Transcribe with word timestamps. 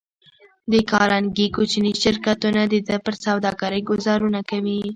د 0.71 0.73
کارنګي 0.91 1.47
کوچني 1.55 1.91
شرکتونه 2.03 2.61
د 2.67 2.73
ده 2.87 2.97
پر 3.05 3.13
سوداګرۍ 3.25 3.81
ګوزارونه 3.89 4.39
کوي 4.49 4.79